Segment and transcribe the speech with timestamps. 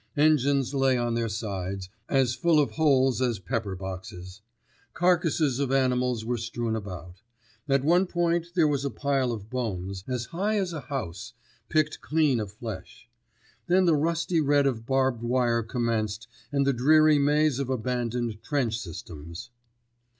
[0.17, 4.41] Engines lay on their sides, as full of holes as pepper boxes.
[4.95, 7.21] Carcases of animals were strewn about.
[7.69, 11.33] At one point there was a pile of bones, as high as a house,
[11.69, 13.09] picked clean of flesh.
[13.67, 18.79] Then the rusty red of barbed wire commenced and the dreary maze of abandoned trench
[18.79, 19.51] systems.